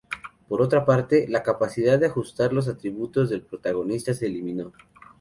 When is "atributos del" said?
2.67-3.43